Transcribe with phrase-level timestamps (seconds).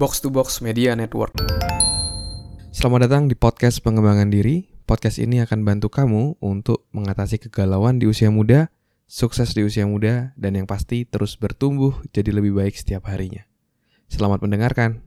[0.00, 1.36] Box to Box Media Network.
[2.72, 4.64] Selamat datang di podcast pengembangan diri.
[4.88, 8.72] Podcast ini akan bantu kamu untuk mengatasi kegalauan di usia muda,
[9.04, 13.44] sukses di usia muda, dan yang pasti terus bertumbuh jadi lebih baik setiap harinya.
[14.08, 15.04] Selamat mendengarkan.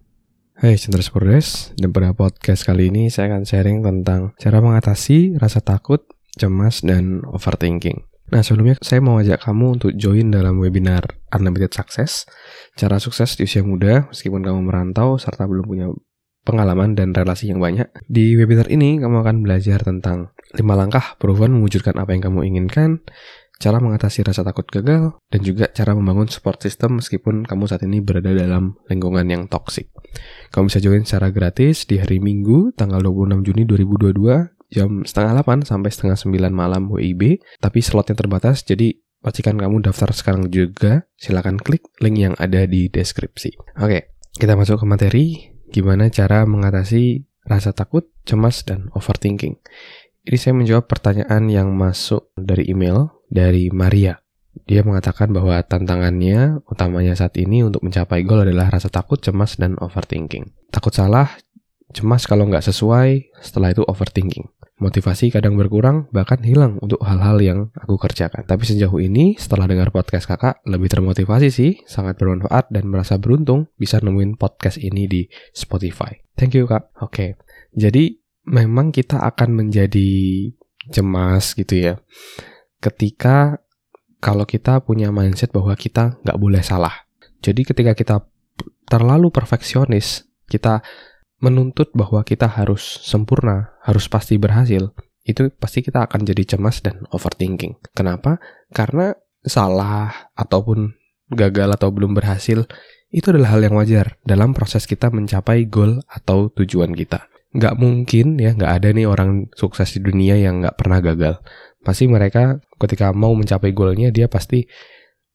[0.61, 5.57] Hai Chandra Spurdes, dan pada podcast kali ini saya akan sharing tentang cara mengatasi rasa
[5.65, 6.05] takut,
[6.37, 8.12] cemas, dan overthinking.
[8.33, 12.25] Nah sebelumnya saya mau ajak kamu untuk join dalam webinar Unlimited Success,
[12.73, 15.93] cara sukses di usia muda meskipun kamu merantau serta belum punya
[16.41, 17.93] pengalaman dan relasi yang banyak.
[18.09, 23.05] Di webinar ini kamu akan belajar tentang 5 langkah perubahan mewujudkan apa yang kamu inginkan,
[23.61, 28.01] cara mengatasi rasa takut gagal, dan juga cara membangun support system meskipun kamu saat ini
[28.01, 29.93] berada dalam lingkungan yang toksik.
[30.49, 35.69] Kamu bisa join secara gratis di hari Minggu tanggal 26 Juni 2022 jam setengah 8
[35.69, 41.05] sampai setengah 9 malam WIB, tapi slotnya terbatas, jadi pastikan kamu daftar sekarang juga.
[41.15, 43.77] Silahkan klik link yang ada di deskripsi.
[43.77, 45.25] Oke, kita masuk ke materi.
[45.69, 49.61] Gimana cara mengatasi rasa takut, cemas, dan overthinking.
[50.23, 54.21] Ini saya menjawab pertanyaan yang masuk dari email dari Maria.
[54.69, 59.75] Dia mengatakan bahwa tantangannya utamanya saat ini untuk mencapai goal adalah rasa takut, cemas, dan
[59.81, 60.53] overthinking.
[60.69, 61.33] Takut salah,
[61.93, 64.49] cemas kalau nggak sesuai, setelah itu overthinking.
[64.81, 68.43] Motivasi kadang berkurang, bahkan hilang untuk hal-hal yang aku kerjakan.
[68.43, 73.69] Tapi sejauh ini, setelah dengar podcast kakak, lebih termotivasi sih, sangat bermanfaat dan merasa beruntung
[73.77, 75.21] bisa nemuin podcast ini di
[75.53, 76.19] Spotify.
[76.35, 76.89] Thank you kak.
[76.99, 77.37] Oke,
[77.71, 78.17] jadi
[78.49, 80.09] memang kita akan menjadi
[80.91, 81.93] cemas gitu ya.
[82.83, 83.63] Ketika
[84.23, 87.07] kalau kita punya mindset bahwa kita nggak boleh salah.
[87.43, 88.23] Jadi ketika kita
[88.87, 90.79] terlalu perfeksionis, kita
[91.43, 94.95] menuntut bahwa kita harus sempurna, harus pasti berhasil,
[95.27, 97.79] itu pasti kita akan jadi cemas dan overthinking.
[97.91, 98.39] Kenapa?
[98.71, 99.11] Karena
[99.43, 100.95] salah ataupun
[101.35, 102.63] gagal atau belum berhasil
[103.13, 107.27] itu adalah hal yang wajar dalam proses kita mencapai goal atau tujuan kita.
[107.53, 111.37] Nggak mungkin ya, nggak ada nih orang sukses di dunia yang nggak pernah gagal.
[111.85, 114.65] Pasti mereka ketika mau mencapai goalnya dia pasti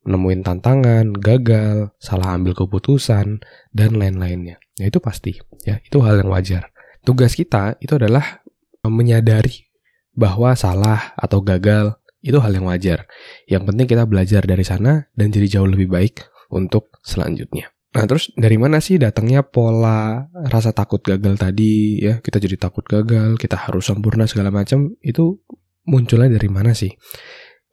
[0.08, 4.56] nemuin tantangan, gagal, salah ambil keputusan, dan lain-lainnya.
[4.80, 5.36] Ya itu pasti,
[5.68, 6.72] ya itu hal yang wajar.
[7.04, 8.40] Tugas kita itu adalah
[8.88, 9.68] menyadari
[10.16, 13.06] bahwa salah atau gagal itu hal yang wajar.
[13.46, 17.70] Yang penting kita belajar dari sana dan jadi jauh lebih baik untuk selanjutnya.
[17.94, 22.84] Nah terus dari mana sih datangnya pola rasa takut gagal tadi ya kita jadi takut
[22.84, 25.40] gagal kita harus sempurna segala macam itu
[25.88, 26.92] munculnya dari mana sih?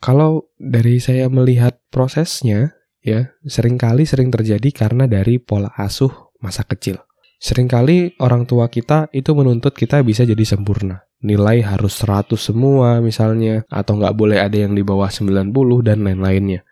[0.04, 2.76] Kalau dari saya melihat prosesnya,
[3.06, 7.00] ya sering kali sering terjadi karena dari pola asuh masa kecil.
[7.42, 11.06] Seringkali orang tua kita itu menuntut kita bisa jadi sempurna.
[11.26, 15.52] Nilai harus 100 semua misalnya, atau nggak boleh ada yang di bawah 90
[15.86, 16.66] dan lain-lainnya.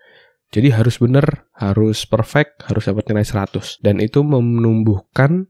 [0.54, 3.82] Jadi harus benar, harus perfect, harus dapat nilai 100.
[3.82, 5.50] Dan itu menumbuhkan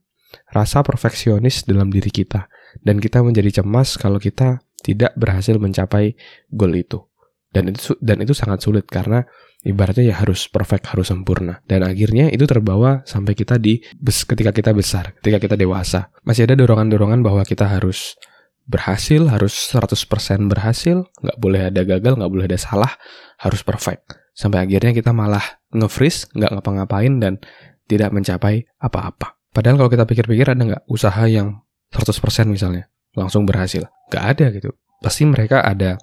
[0.49, 2.47] rasa perfeksionis dalam diri kita.
[2.79, 6.15] Dan kita menjadi cemas kalau kita tidak berhasil mencapai
[6.51, 7.03] goal itu
[7.53, 9.21] dan itu dan itu sangat sulit karena
[9.63, 11.61] ibaratnya ya harus perfect harus sempurna.
[11.69, 16.09] Dan akhirnya itu terbawa sampai kita di ketika kita besar ketika kita dewasa.
[16.27, 18.17] Masih ada dorongan-dorongan bahwa kita harus
[18.63, 22.91] berhasil harus 100% berhasil nggak boleh ada gagal nggak boleh ada salah
[23.39, 24.17] harus perfect.
[24.33, 27.37] Sampai akhirnya kita malah nge-freeze nggak ngapa-ngapain dan
[27.85, 29.37] tidak mencapai apa-apa.
[29.53, 31.61] Padahal kalau kita pikir-pikir ada nggak usaha yang
[31.93, 33.85] 100% misalnya langsung berhasil?
[34.09, 34.69] Nggak ada gitu.
[35.03, 35.99] Pasti mereka ada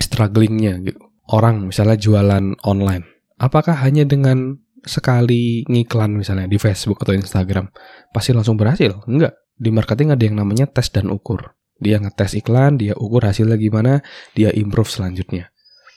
[0.00, 1.00] strugglingnya gitu.
[1.26, 3.04] Orang misalnya jualan online,
[3.42, 7.66] apakah hanya dengan sekali ngiklan misalnya di Facebook atau Instagram
[8.14, 9.02] pasti langsung berhasil?
[9.10, 9.34] Enggak.
[9.56, 11.56] Di marketing ada yang namanya tes dan ukur.
[11.80, 14.04] Dia ngetes iklan, dia ukur hasilnya gimana,
[14.36, 15.52] dia improve selanjutnya.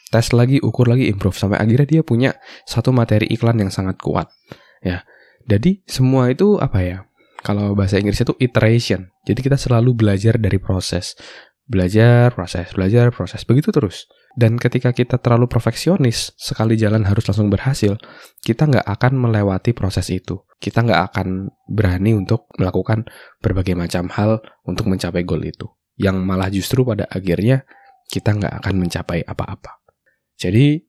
[0.10, 2.32] Tes lagi, ukur lagi, improve sampai akhirnya dia punya
[2.66, 4.32] satu materi iklan yang sangat kuat.
[4.82, 5.06] Ya.
[5.46, 6.98] Jadi semua itu apa ya?
[7.40, 9.02] Kalau bahasa Inggrisnya itu iteration.
[9.24, 11.16] Jadi kita selalu belajar dari proses
[11.70, 14.10] belajar, proses, belajar, proses, begitu terus.
[14.34, 17.98] Dan ketika kita terlalu perfeksionis, sekali jalan harus langsung berhasil,
[18.42, 20.42] kita nggak akan melewati proses itu.
[20.58, 23.06] Kita nggak akan berani untuk melakukan
[23.40, 25.70] berbagai macam hal untuk mencapai goal itu.
[26.00, 27.64] Yang malah justru pada akhirnya
[28.10, 29.86] kita nggak akan mencapai apa-apa.
[30.40, 30.82] Jadi,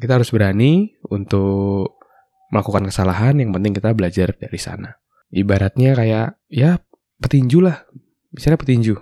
[0.00, 2.02] kita harus berani untuk
[2.50, 4.98] melakukan kesalahan, yang penting kita belajar dari sana.
[5.30, 6.80] Ibaratnya kayak, ya
[7.20, 7.84] petinju lah.
[8.32, 8.96] Misalnya petinju,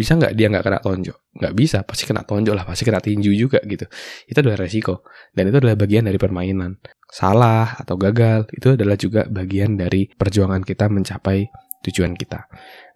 [0.00, 1.36] bisa nggak dia nggak kena tonjok?
[1.36, 3.84] Nggak bisa, pasti kena tonjok lah, pasti kena tinju juga gitu.
[4.24, 5.04] Itu adalah resiko.
[5.36, 6.80] Dan itu adalah bagian dari permainan.
[7.12, 12.44] Salah atau gagal, itu adalah juga bagian dari perjuangan kita mencapai tujuan kita.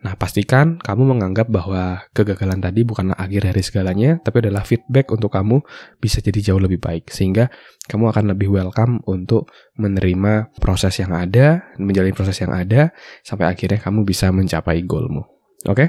[0.05, 5.33] Nah, pastikan kamu menganggap bahwa kegagalan tadi bukanlah akhir dari segalanya, tapi adalah feedback untuk
[5.33, 5.65] kamu
[5.97, 7.09] bisa jadi jauh lebih baik.
[7.09, 7.49] Sehingga
[7.89, 9.49] kamu akan lebih welcome untuk
[9.81, 12.93] menerima proses yang ada, menjalani proses yang ada,
[13.25, 15.34] sampai akhirnya kamu bisa mencapai goalmu.
[15.65, 15.89] Oke,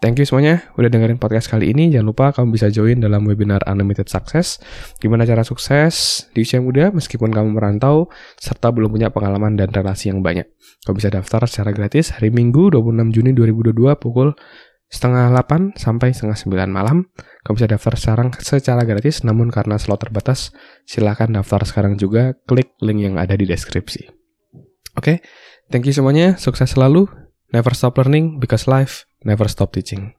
[0.00, 1.92] thank you semuanya udah dengerin podcast kali ini.
[1.92, 4.56] Jangan lupa kamu bisa join dalam webinar Unlimited Success.
[4.96, 8.08] Gimana cara sukses di usia muda meskipun kamu merantau
[8.40, 10.48] serta belum punya pengalaman dan relasi yang banyak.
[10.88, 14.32] Kamu bisa daftar secara gratis hari Minggu 26 Juni 2022 pukul
[14.92, 17.08] setengah 8 sampai setengah 9 malam.
[17.44, 22.36] Kamu bisa daftar sekarang secara gratis, namun karena slot terbatas, silahkan daftar sekarang juga.
[22.48, 24.08] Klik link yang ada di deskripsi.
[24.92, 25.16] Oke, okay?
[25.72, 26.36] thank you semuanya.
[26.36, 27.08] Sukses selalu.
[27.52, 30.10] Never stop learning because life never stop teaching.